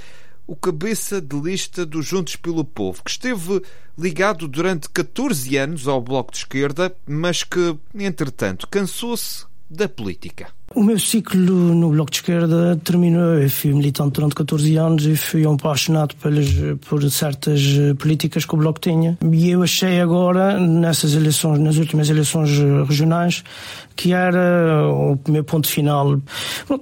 o 0.45 0.55
cabeça 0.55 1.21
de 1.21 1.39
lista 1.39 1.85
do 1.85 2.01
Juntos 2.01 2.35
pelo 2.35 2.65
Povo, 2.65 3.03
que 3.03 3.11
esteve 3.11 3.61
ligado 3.97 4.47
durante 4.47 4.89
14 4.89 5.57
anos 5.57 5.87
ao 5.87 6.01
Bloco 6.01 6.31
de 6.31 6.39
Esquerda, 6.39 6.95
mas 7.07 7.43
que, 7.43 7.77
entretanto, 7.95 8.67
cansou-se 8.67 9.45
da 9.69 9.87
política. 9.87 10.51
O 10.75 10.81
meu 10.81 10.97
ciclo 10.97 11.53
no 11.53 11.91
Bloco 11.91 12.09
de 12.09 12.17
Esquerda 12.17 12.75
terminou. 12.83 13.35
Eu 13.35 13.49
fui 13.49 13.73
militante 13.73 14.13
durante 14.13 14.33
14 14.33 14.75
anos 14.77 15.05
e 15.05 15.15
fui 15.15 15.45
apaixonado 15.45 16.15
pelas, 16.15 16.47
por 16.87 17.07
certas 17.11 17.61
políticas 17.99 18.43
que 18.43 18.55
o 18.55 18.57
Bloco 18.57 18.79
tinha. 18.79 19.15
E 19.31 19.51
eu 19.51 19.61
achei 19.61 20.01
agora, 20.01 20.59
nessas 20.59 21.13
eleições, 21.13 21.59
nas 21.59 21.77
últimas 21.77 22.09
eleições 22.09 22.49
regionais, 22.87 23.43
que 23.95 24.13
era 24.13 24.87
o 24.89 25.19
meu 25.27 25.43
ponto 25.43 25.67
final. 25.67 26.19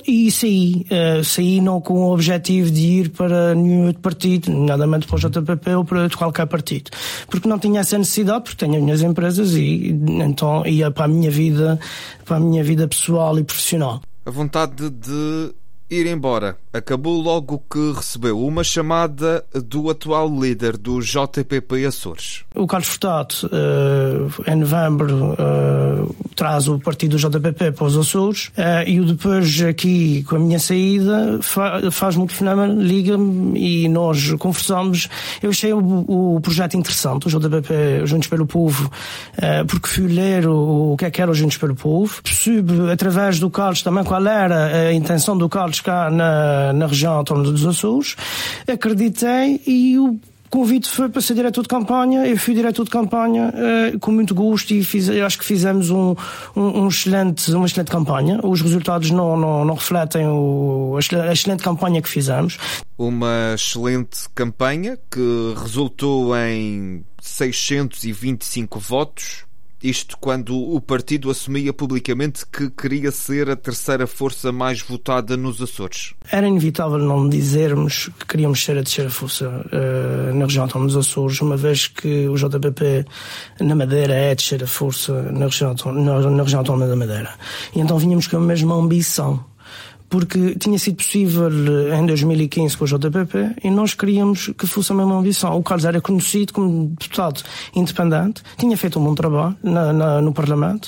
E 0.08 0.32
saí. 0.32 0.86
Uh, 0.90 1.24
saí 1.24 1.60
não 1.60 1.82
com 1.82 1.96
o 1.96 2.14
objetivo 2.14 2.72
de 2.72 2.82
ir 2.82 3.10
para 3.10 3.54
nenhum 3.54 3.88
outro 3.88 4.02
partido, 4.02 4.52
nomeadamente 4.52 5.06
para 5.06 5.16
o 5.18 5.20
JPP 5.20 5.76
ou 5.76 5.84
para 5.84 6.10
qualquer 6.12 6.46
partido. 6.46 6.92
Porque 7.28 7.50
não 7.50 7.60
tinha 7.60 7.82
essa 7.82 7.98
necessidade, 7.98 8.44
porque 8.44 8.66
tenho 8.66 8.78
as 8.78 8.84
minhas 8.84 9.02
empresas 9.02 9.54
e 9.54 9.90
então 9.90 10.66
ia 10.66 10.90
para 10.92 11.06
a 11.06 11.08
minha 11.10 11.30
vida, 11.30 11.78
para 12.24 12.38
a 12.38 12.40
minha 12.40 12.64
vida 12.64 12.88
pessoal 12.88 13.38
e 13.38 13.44
profissional 13.44 13.81
a 14.26 14.32
vontade 14.32 14.90
de 14.90 15.54
ir 15.92 16.08
embora. 16.08 16.56
Acabou 16.72 17.22
logo 17.22 17.62
que 17.70 17.92
recebeu 17.92 18.40
uma 18.40 18.64
chamada 18.64 19.44
do 19.54 19.90
atual 19.90 20.30
líder 20.30 20.78
do 20.78 21.02
JPP 21.02 21.86
Açores. 21.86 22.46
O 22.56 22.66
Carlos 22.66 22.88
Furtado, 22.88 23.36
uh, 23.48 24.50
em 24.50 24.56
novembro, 24.56 25.34
uh, 25.34 26.16
traz 26.34 26.70
o 26.70 26.80
partido 26.80 27.18
do 27.18 27.30
JPP 27.30 27.74
para 27.74 27.86
os 27.86 27.98
Açores 27.98 28.48
uh, 28.58 28.88
e 28.88 29.02
o 29.02 29.06
depois 29.06 29.62
aqui, 29.64 30.24
com 30.24 30.38
a 30.38 30.40
minha 30.40 30.60
saída, 30.60 31.40
fa 31.42 31.92
faz-me 31.92 32.24
o 32.24 32.28
telefonema, 32.28 32.68
liga-me 32.68 33.60
e 33.60 33.90
nós 33.90 34.32
conversamos. 34.40 35.10
Eu 35.44 35.50
achei 35.50 35.74
o, 35.74 36.40
projeto 36.42 36.78
interessante, 36.78 37.28
o 37.28 37.30
JPP 37.30 38.06
Juntos 38.06 38.30
pelo 38.30 38.46
Povo, 38.46 38.90
porque 39.68 39.88
fui 39.88 40.08
ler 40.08 40.48
o 40.48 40.96
que 40.98 41.06
é 41.06 41.12
que 41.12 41.22
era 41.22 41.30
o 41.30 41.34
Juntos 41.34 41.58
pelo 41.58 41.76
Povo. 41.76 42.22
Percebo, 42.24 42.90
através 42.90 43.40
do 43.40 43.50
Carlos, 43.50 43.82
também 43.82 44.04
qual 44.04 44.26
era 44.26 44.88
a 44.88 44.94
intenção 44.94 45.38
do 45.38 45.50
Carlos 45.50 45.81
cá 45.84 46.10
na, 46.10 46.74
na 46.74 46.88
região 46.88 47.14
autónoma 47.14 47.52
dos 47.52 47.66
Açores, 47.66 48.16
acreditei 48.68 49.62
e 49.66 49.98
o 49.98 50.20
convite 50.52 50.90
foi 50.90 51.08
para 51.08 51.22
ser 51.22 51.34
diretor 51.34 51.62
de 51.62 51.70
campanha, 51.70 52.28
eu 52.28 52.38
fui 52.38 52.54
diretor 52.54 52.84
de 52.84 52.92
campanha 52.92 53.54
uh, 53.56 54.00
com 54.00 54.12
muito 54.12 54.36
gosto 54.36 54.74
e 54.74 54.84
fiz, 54.84 55.10
acho 55.10 55.40
que 55.40 55.46
fizemos 55.46 55.90
um, 55.90 56.14
um, 56.56 56.82
um, 56.82 56.88
excelente, 56.90 57.50
uma 57.54 57.66
excelente 57.66 57.90
campanha. 57.90 58.40
Os 58.44 58.62
resultados 58.62 59.10
não, 59.12 59.38
não, 59.38 59.64
não 59.64 59.74
refletem 59.74 60.28
o, 60.28 60.98
a 60.98 61.32
excelente 61.32 61.64
campanha 61.64 62.02
que 62.02 62.10
fizemos. 62.10 62.58
Uma 62.98 63.54
excelente 63.56 64.28
campanha 64.36 65.00
que 65.10 65.54
resultou 65.58 66.36
em 66.36 67.06
625 67.22 68.78
votos 68.78 69.46
isto 69.84 70.18
quando 70.20 70.56
o 70.56 70.80
partido 70.80 71.30
assumia 71.30 71.74
publicamente 71.74 72.46
que 72.46 72.70
queria 72.70 73.12
ser 73.12 73.50
a 73.50 73.56
terceira 73.56 74.06
força 74.06 74.52
mais 74.52 74.82
votada 74.82 75.36
nos 75.36 75.62
Açores. 75.62 76.14
Era 76.32 76.48
inevitável 76.48 76.98
não 76.98 77.28
dizermos 77.28 78.10
que 78.20 78.26
queríamos 78.26 78.64
ser 78.64 78.74
a 78.74 78.84
terceira 78.84 79.10
força 79.10 79.48
uh, 79.50 80.34
na 80.34 80.46
região 80.46 80.64
autónoma 80.64 80.88
dos 80.88 80.98
Açores, 80.98 81.42
uma 81.42 81.58
vez 81.58 81.88
que 81.88 82.28
o 82.28 82.36
JPP 82.36 83.06
na 83.60 83.76
Madeira 83.76 84.14
é 84.14 84.32
a 84.32 84.36
terceira 84.36 84.68
força 84.68 85.22
na 85.32 85.46
região, 85.46 85.76
na, 85.86 86.20
na 86.30 86.44
região 86.44 86.60
autónoma 86.60 86.88
da 86.88 86.96
Madeira. 86.96 87.34
E 87.76 87.80
então 87.80 87.98
vínhamos 87.98 88.28
com 88.28 88.38
a 88.38 88.42
mesma 88.42 88.76
ambição 88.76 89.51
porque 90.12 90.56
tinha 90.56 90.78
sido 90.78 90.98
possível 90.98 91.48
eh, 91.48 91.98
em 91.98 92.06
2015 92.06 92.78
com 92.78 92.84
o 92.84 92.88
JPP 92.88 93.56
e 93.64 93.72
nós 93.72 93.94
queríamos 93.94 94.52
que 94.58 94.68
fosse 94.68 94.92
a 94.92 94.96
mesma 94.96 95.16
ambição. 95.16 95.58
O 95.58 95.64
Carlos 95.64 95.86
era 95.86 96.02
conhecido 96.02 96.52
como 96.52 96.88
deputado 97.00 97.42
independente, 97.74 98.44
tinha 98.58 98.76
feito 98.76 99.00
um 99.00 99.06
bom 99.06 99.16
trabalho 99.16 99.56
na, 99.64 99.94
na, 99.94 100.22
no 100.22 100.34
Parlamento 100.34 100.88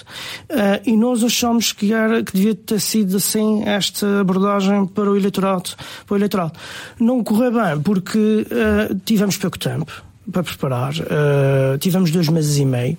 uh, 0.51 0.81
e 0.85 0.97
nós 0.97 1.23
achamos 1.23 1.71
que, 1.71 1.93
era, 1.93 2.21
que 2.21 2.33
devia 2.33 2.53
ter 2.53 2.81
sido 2.81 3.15
assim 3.15 3.63
esta 3.63 4.19
abordagem 4.19 4.85
para 4.85 5.09
o 5.09 5.15
eleitorado. 5.15 5.71
Para 6.05 6.15
o 6.15 6.17
eleitorado. 6.17 6.59
Não 6.99 7.23
correu 7.23 7.53
bem 7.53 7.81
porque 7.81 8.19
uh, 8.19 8.93
tivemos 9.05 9.37
pouco 9.37 9.57
tempo 9.57 10.03
para 10.31 10.43
preparar. 10.43 10.93
Uh, 10.93 11.77
tivemos 11.79 12.11
dois 12.11 12.29
meses 12.29 12.57
e 12.57 12.65
meio 12.65 12.97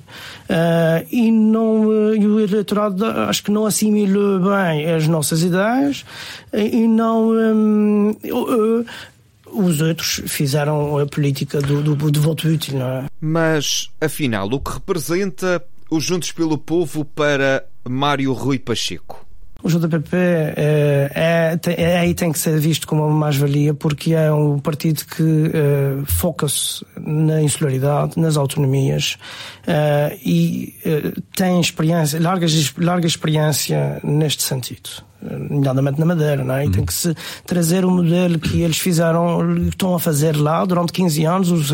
uh, 0.51 1.07
e, 1.11 1.31
não, 1.31 1.87
uh, 1.87 2.15
e 2.15 2.27
o 2.27 2.41
eleitorado 2.41 3.05
acho 3.05 3.45
que 3.45 3.51
não 3.51 3.67
assimilou 3.67 4.41
bem 4.41 4.91
as 4.91 5.07
nossas 5.09 5.43
ideias 5.43 6.05
e 6.53 6.87
não. 6.87 7.31
Um, 7.31 8.17
os 9.47 9.81
outros 9.81 10.21
fizeram 10.27 10.99
a 10.99 11.07
política 11.07 11.61
do, 11.61 11.81
do, 11.81 12.11
do 12.11 12.21
voto 12.21 12.49
útil, 12.49 12.79
não 12.79 12.87
é? 12.87 13.07
Mas, 13.21 13.89
afinal, 14.01 14.49
o 14.49 14.59
que 14.59 14.73
representa 14.73 15.65
o 15.89 16.01
Juntos 16.01 16.33
pelo 16.33 16.59
Povo 16.59 17.05
para 17.05 17.65
Mário 17.89 18.33
Rui 18.33 18.59
Pacheco? 18.59 19.25
O 19.65 19.69
JPP 19.71 20.15
é, 20.15 21.59
é, 21.65 21.83
é, 21.83 21.99
aí 21.99 22.13
tem 22.13 22.31
que 22.31 22.39
ser 22.39 22.59
visto 22.59 22.87
como 22.87 23.03
uma 23.03 23.15
mais-valia 23.15 23.73
porque 23.73 24.13
é 24.13 24.31
um 24.31 24.59
partido 24.59 25.07
que 25.07 25.23
uh, 25.23 26.05
foca-se 26.05 26.85
na 27.01 27.41
insularidade, 27.41 28.21
nas 28.21 28.37
autonomias 28.37 29.17
uh, 29.67 30.15
e 30.23 30.75
tem 31.35 31.59
experiência, 31.63 32.21
larga, 32.21 32.47
larga 32.77 33.07
experiência 33.07 34.03
neste 34.05 34.43
sentido 34.43 35.03
nomeadamente 35.51 35.99
na 35.99 36.07
Madeira, 36.07 36.45
não 36.45 36.55
é? 36.55 36.67
E 36.67 36.71
tem 36.71 36.81
uhum. 36.81 36.87
que 36.87 36.95
se 36.95 37.15
trazer 37.47 37.85
o 37.85 37.91
modelo 37.91 38.39
que 38.39 38.63
eles 38.63 38.79
fizeram, 38.79 39.67
estão 39.67 39.95
a 39.95 40.01
fazer 40.01 40.37
lá 40.37 40.65
durante 40.65 40.93
15 40.93 41.25
anos, 41.25 41.73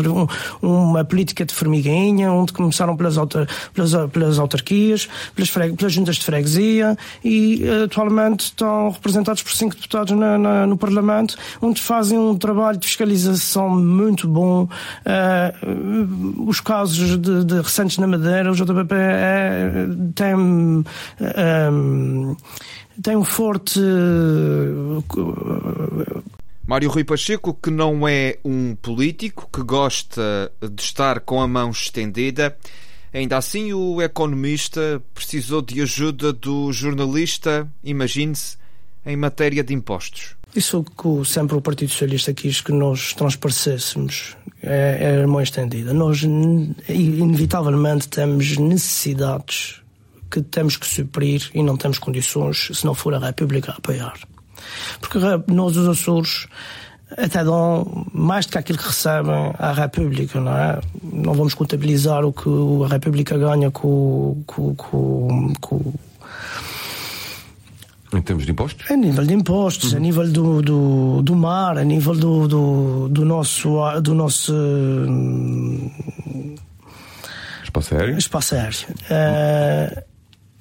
uma 0.61 1.03
política 1.03 1.45
de 1.45 1.53
formiguinha, 1.53 2.31
onde 2.31 2.53
começaram 2.53 2.95
pelas, 2.95 3.17
autar, 3.17 3.47
pelas, 3.73 3.91
pelas 4.11 4.39
autarquias, 4.39 5.07
pelas, 5.35 5.49
freg, 5.49 5.75
pelas 5.75 5.93
juntas 5.93 6.15
de 6.15 6.25
freguesia 6.25 6.97
e 7.23 7.63
atualmente 7.83 8.45
estão 8.45 8.89
representados 8.89 9.43
por 9.43 9.53
cinco 9.53 9.75
deputados 9.75 10.17
na, 10.17 10.37
na, 10.37 10.67
no 10.67 10.77
Parlamento, 10.77 11.37
onde 11.61 11.81
fazem 11.81 12.17
um 12.17 12.37
trabalho 12.37 12.77
de 12.77 12.87
fiscalização 12.87 13.69
muito 13.69 14.27
bom. 14.27 14.67
Uh, 15.05 16.47
os 16.47 16.59
casos 16.59 17.19
de, 17.19 17.43
de, 17.43 17.61
recentes 17.61 17.97
na 17.97 18.07
Madeira, 18.07 18.51
o 18.51 18.55
JPP 18.55 18.95
é, 18.95 19.87
tem. 20.15 20.35
Uh, 20.35 20.85
tem 23.01 23.15
um 23.15 23.23
forte. 23.23 23.79
Mário 26.65 26.89
Rui 26.89 27.03
Pacheco, 27.03 27.53
que 27.53 27.69
não 27.69 28.07
é 28.07 28.37
um 28.45 28.75
político, 28.75 29.49
que 29.51 29.61
gosta 29.61 30.51
de 30.61 30.81
estar 30.81 31.19
com 31.19 31.41
a 31.41 31.47
mão 31.47 31.69
estendida. 31.71 32.57
Ainda 33.13 33.37
assim, 33.37 33.73
o 33.73 34.01
economista 34.01 35.01
precisou 35.13 35.61
de 35.61 35.81
ajuda 35.81 36.31
do 36.31 36.71
jornalista, 36.71 37.67
imagine-se, 37.83 38.57
em 39.05 39.17
matéria 39.17 39.63
de 39.63 39.73
impostos. 39.73 40.35
Isso 40.55 40.83
que 40.83 41.29
sempre 41.29 41.55
o 41.55 41.61
Partido 41.61 41.91
Socialista 41.91 42.33
quis 42.33 42.61
que 42.61 42.71
nós 42.71 43.13
transparecêssemos 43.13 44.37
é, 44.61 45.17
é 45.17 45.23
a 45.23 45.27
mão 45.27 45.41
estendida. 45.41 45.93
Nós, 45.93 46.23
inevitavelmente, 46.23 48.07
temos 48.07 48.57
necessidades 48.57 49.80
que 50.31 50.41
temos 50.41 50.77
que 50.77 50.87
suprir 50.87 51.49
e 51.53 51.61
não 51.61 51.75
temos 51.77 51.99
condições 51.99 52.69
se 52.73 52.85
não 52.85 52.93
for 52.93 53.13
a 53.13 53.19
República 53.19 53.71
a 53.71 53.75
apoiar. 53.75 54.13
Porque 54.99 55.19
nós, 55.47 55.75
os 55.75 55.87
Açores, 55.87 56.47
até 57.17 57.43
dão 57.43 58.05
mais 58.13 58.45
do 58.45 58.53
que 58.53 58.57
aquilo 58.57 58.77
que 58.77 58.87
recebem 58.87 59.53
à 59.59 59.73
República, 59.73 60.39
não 60.39 60.57
é? 60.57 60.79
Não 61.03 61.33
vamos 61.33 61.53
contabilizar 61.53 62.23
o 62.23 62.31
que 62.31 62.49
a 62.85 62.87
República 62.87 63.37
ganha 63.37 63.69
com, 63.69 64.41
com, 64.45 64.75
com, 64.75 65.53
com 65.59 65.93
em 68.13 68.21
termos 68.21 68.45
de 68.45 68.51
impostos? 68.51 68.91
A 68.91 68.95
nível 68.95 69.25
de 69.25 69.33
impostos, 69.33 69.91
uhum. 69.91 69.97
a 69.97 70.01
nível 70.01 70.31
do, 70.31 70.61
do, 70.61 71.21
do, 71.21 71.35
mar, 71.35 71.77
a 71.77 71.83
nível 71.83 72.13
do, 72.13 72.47
do, 72.47 73.07
do 73.09 73.23
nosso. 73.23 73.77
Do 74.01 74.13
nosso 74.13 74.53
Espaço 77.63 77.95
aéreo? 77.95 78.17
Espaço 78.17 78.55
aéreo. 78.55 78.79
Uh, 79.09 80.10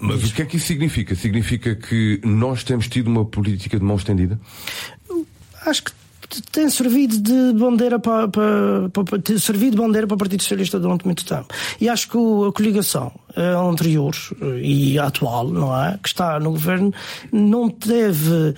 mas 0.01 0.31
o 0.31 0.35
que 0.35 0.43
é 0.43 0.47
que 0.47 0.57
isso 0.57 0.67
significa? 0.67 1.15
Significa 1.15 1.75
que 1.75 2.21
nós 2.25 2.65
temos 2.65 2.89
tido 2.89 3.09
uma 3.09 3.25
política 3.25 3.79
de 3.79 3.85
mão 3.85 3.97
estendida? 3.97 4.41
Acho 5.67 5.85
que 5.85 5.93
tem 6.53 6.71
servido 6.71 7.19
de 7.19 7.59
bandeira 7.59 7.99
para, 7.99 8.29
para, 8.29 8.89
para, 8.89 9.19
tem 9.19 9.37
servido 9.39 9.73
de 9.73 9.77
bandeira 9.79 10.07
para 10.07 10.15
o 10.15 10.19
Partido 10.19 10.43
Socialista 10.43 10.79
durante 10.79 11.05
muito 11.05 11.25
tempo. 11.25 11.49
E 11.81 11.89
acho 11.89 12.09
que 12.09 12.17
a 12.17 12.53
coligação 12.53 13.13
anterior 13.37 14.15
e 14.63 14.99
atual, 14.99 15.49
não 15.49 15.77
é? 15.77 15.99
Que 16.01 16.09
está 16.09 16.39
no 16.39 16.53
governo, 16.53 16.95
não 17.33 17.69
teve 17.69 18.31
uh, 18.31 18.55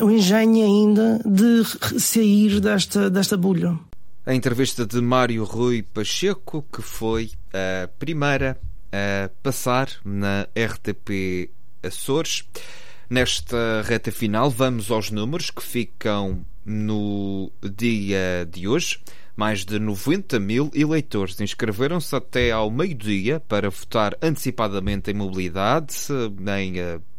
uh, 0.00 0.04
o 0.04 0.10
engenho 0.10 0.64
ainda 0.64 1.20
de 1.24 2.00
sair 2.00 2.60
desta, 2.60 3.08
desta 3.08 3.36
bolha. 3.36 3.78
A 4.24 4.34
entrevista 4.34 4.84
de 4.84 5.00
Mário 5.00 5.44
Rui 5.44 5.82
Pacheco, 5.82 6.64
que 6.72 6.82
foi 6.82 7.30
a 7.52 7.86
primeira 7.86 8.58
a 8.92 9.28
passar 9.42 9.88
na 10.04 10.46
RTP 10.56 11.50
Açores. 11.82 12.44
Nesta 13.08 13.82
reta 13.82 14.10
final, 14.10 14.50
vamos 14.50 14.90
aos 14.90 15.10
números 15.10 15.50
que 15.50 15.62
ficam 15.62 16.44
no 16.64 17.52
dia 17.62 18.48
de 18.50 18.66
hoje. 18.66 18.98
Mais 19.36 19.64
de 19.64 19.78
90 19.78 20.40
mil 20.40 20.70
eleitores 20.74 21.38
inscreveram-se 21.40 22.16
até 22.16 22.50
ao 22.50 22.70
meio-dia 22.70 23.38
para 23.38 23.68
votar 23.68 24.16
antecipadamente 24.22 25.10
em 25.10 25.14
mobilidade 25.14 25.94
em 26.58 26.74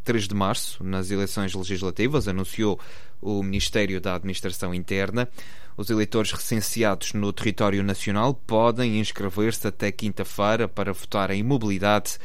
3 0.08 0.24
eh, 0.24 0.28
de 0.28 0.34
março, 0.34 0.84
nas 0.84 1.12
eleições 1.12 1.54
legislativas, 1.54 2.28
anunciou 2.28 2.80
o 3.22 3.44
Ministério 3.44 4.00
da 4.00 4.16
Administração 4.16 4.74
Interna. 4.74 5.28
Os 5.76 5.90
eleitores 5.90 6.32
recenseados 6.32 7.14
no 7.14 7.32
território 7.34 7.84
nacional 7.84 8.34
podem 8.34 9.00
inscrever-se 9.00 9.68
até 9.68 9.92
quinta-feira 9.92 10.68
para 10.68 10.94
votar 10.94 11.30
em 11.30 11.44
mobilidade 11.44 12.18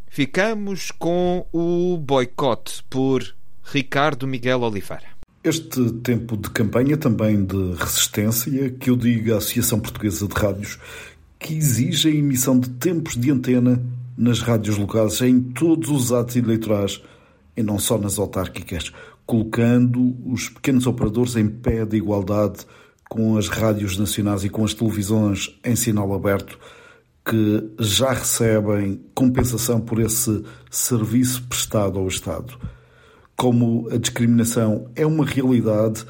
ficamos 0.08 0.90
com 0.90 1.46
o 1.52 1.96
boicote 1.98 2.82
por 2.88 3.22
Ricardo 3.62 4.26
Miguel 4.26 4.62
Oliveira. 4.62 5.06
Este 5.44 5.92
tempo 6.04 6.36
de 6.36 6.50
campanha 6.50 6.96
também 6.96 7.44
de 7.44 7.74
resistência, 7.74 8.70
que 8.70 8.90
eu 8.90 8.96
digo 8.96 9.34
à 9.34 9.38
Associação 9.38 9.80
Portuguesa 9.80 10.28
de 10.28 10.34
Rádios, 10.34 10.78
que 11.38 11.54
exige 11.54 12.08
a 12.08 12.14
emissão 12.14 12.58
de 12.58 12.70
tempos 12.70 13.16
de 13.16 13.30
antena 13.30 13.82
nas 14.16 14.40
rádios 14.40 14.78
locais, 14.78 15.20
em 15.20 15.40
todos 15.40 15.88
os 15.90 16.12
atos 16.12 16.36
eleitorais 16.36 17.02
e 17.56 17.62
não 17.62 17.78
só 17.78 17.98
nas 17.98 18.18
autárquicas, 18.18 18.92
colocando 19.26 20.16
os 20.24 20.48
pequenos 20.48 20.86
operadores 20.86 21.36
em 21.36 21.48
pé 21.48 21.84
de 21.84 21.96
igualdade 21.96 22.66
com 23.08 23.36
as 23.36 23.48
rádios 23.48 23.98
nacionais 23.98 24.44
e 24.44 24.48
com 24.48 24.64
as 24.64 24.74
televisões 24.74 25.58
em 25.64 25.76
sinal 25.76 26.14
aberto 26.14 26.58
que 27.24 27.70
já 27.78 28.12
recebem 28.12 29.00
compensação 29.14 29.80
por 29.80 30.00
esse 30.00 30.42
serviço 30.70 31.42
prestado 31.44 31.98
ao 31.98 32.08
Estado. 32.08 32.58
Como 33.42 33.88
a 33.90 33.96
discriminação 33.96 34.86
é 34.94 35.04
uma 35.04 35.26
realidade, 35.26 36.06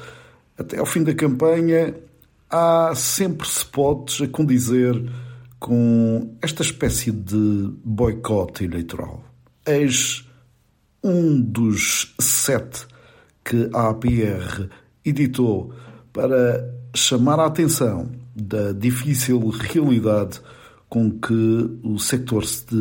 até 0.55 0.77
ao 0.77 0.85
fim 0.85 1.01
da 1.01 1.15
campanha 1.15 1.95
há 2.47 2.93
sempre 2.93 3.47
spots 3.47 4.21
a 4.21 4.27
condizer 4.27 5.11
com 5.59 6.37
esta 6.43 6.61
espécie 6.61 7.11
de 7.11 7.73
boicote 7.83 8.65
eleitoral. 8.65 9.23
Eis 9.65 10.29
um 11.03 11.41
dos 11.41 12.13
sete 12.19 12.85
que 13.43 13.67
a 13.73 13.89
APR 13.89 14.69
editou 15.03 15.73
para 16.13 16.71
chamar 16.93 17.39
a 17.39 17.47
atenção 17.47 18.11
da 18.35 18.73
difícil 18.73 19.39
realidade 19.49 20.39
com 20.87 21.09
que 21.09 21.79
o 21.81 21.97
setor 21.97 22.45
se 22.45 22.75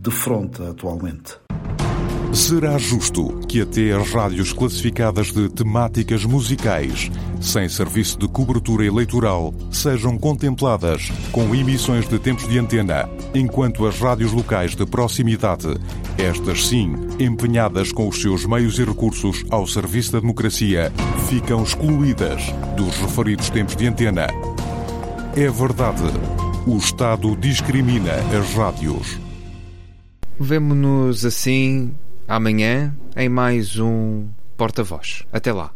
defronta 0.00 0.70
atualmente. 0.70 1.38
Será 2.38 2.78
justo 2.78 3.40
que 3.48 3.60
até 3.60 3.90
as 3.90 4.12
rádios 4.12 4.52
classificadas 4.52 5.32
de 5.32 5.48
temáticas 5.48 6.24
musicais, 6.24 7.10
sem 7.40 7.68
serviço 7.68 8.16
de 8.16 8.28
cobertura 8.28 8.86
eleitoral, 8.86 9.52
sejam 9.72 10.16
contempladas 10.16 11.10
com 11.32 11.52
emissões 11.52 12.08
de 12.08 12.16
tempos 12.16 12.48
de 12.48 12.56
antena, 12.56 13.10
enquanto 13.34 13.84
as 13.84 13.98
rádios 13.98 14.32
locais 14.32 14.76
de 14.76 14.86
proximidade, 14.86 15.66
estas 16.16 16.68
sim, 16.68 16.94
empenhadas 17.18 17.90
com 17.90 18.06
os 18.06 18.22
seus 18.22 18.46
meios 18.46 18.78
e 18.78 18.84
recursos 18.84 19.44
ao 19.50 19.66
serviço 19.66 20.12
da 20.12 20.20
democracia, 20.20 20.92
ficam 21.28 21.64
excluídas 21.64 22.40
dos 22.76 22.96
referidos 22.98 23.50
tempos 23.50 23.74
de 23.74 23.88
antena. 23.88 24.28
É 25.34 25.50
verdade. 25.50 26.04
O 26.68 26.76
Estado 26.76 27.36
discrimina 27.36 28.12
as 28.32 28.54
rádios. 28.54 29.18
Vemo-nos 30.38 31.26
assim 31.26 31.92
amanhã 32.28 32.94
em 33.16 33.28
mais 33.28 33.78
um 33.78 34.28
Porta-Voz. 34.56 35.24
Até 35.32 35.52
lá. 35.52 35.72